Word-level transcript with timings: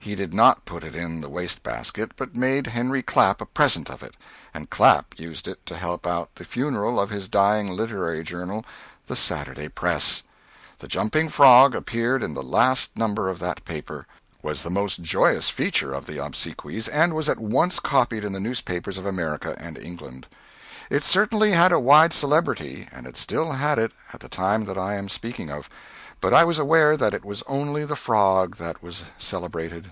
He 0.00 0.14
did 0.14 0.32
not 0.32 0.64
put 0.64 0.84
it 0.84 0.96
in 0.96 1.20
the 1.20 1.28
waste 1.28 1.62
basket, 1.62 2.12
but 2.16 2.34
made 2.34 2.68
Henry 2.68 3.02
Clapp 3.02 3.42
a 3.42 3.44
present 3.44 3.90
of 3.90 4.02
it, 4.02 4.14
and 4.54 4.70
Clapp 4.70 5.14
used 5.18 5.46
it 5.46 5.66
to 5.66 5.76
help 5.76 6.06
out 6.06 6.34
the 6.36 6.44
funeral 6.44 6.98
of 6.98 7.10
his 7.10 7.28
dying 7.28 7.68
literary 7.68 8.22
journal, 8.22 8.64
The 9.06 9.16
Saturday 9.16 9.68
Press. 9.68 10.22
"The 10.78 10.88
Jumping 10.88 11.28
Frog" 11.28 11.74
appeared 11.74 12.22
in 12.22 12.32
the 12.32 12.42
last 12.42 12.96
number 12.96 13.28
of 13.28 13.38
that 13.40 13.66
paper, 13.66 14.06
was 14.40 14.62
the 14.62 14.70
most 14.70 15.02
joyous 15.02 15.50
feature 15.50 15.92
of 15.92 16.06
the 16.06 16.24
obsequies, 16.24 16.88
and 16.88 17.12
was 17.12 17.28
at 17.28 17.38
once 17.38 17.78
copied 17.78 18.24
in 18.24 18.32
the 18.32 18.40
newspapers 18.40 18.96
of 18.96 19.04
America 19.04 19.54
and 19.58 19.76
England. 19.76 20.26
It 20.88 21.04
certainly 21.04 21.50
had 21.50 21.70
a 21.70 21.78
wide 21.80 22.14
celebrity, 22.14 22.88
and 22.92 23.06
it 23.06 23.18
still 23.18 23.52
had 23.52 23.78
it 23.78 23.92
at 24.14 24.20
the 24.20 24.30
time 24.30 24.64
that 24.66 24.78
I 24.78 24.94
am 24.94 25.10
speaking 25.10 25.50
of 25.50 25.68
but 26.22 26.32
I 26.34 26.42
was 26.44 26.58
aware 26.58 26.96
that 26.96 27.12
it 27.14 27.24
was 27.26 27.42
only 27.46 27.84
the 27.84 27.94
frog 27.94 28.56
that 28.56 28.82
was 28.82 29.04
celebrated. 29.18 29.86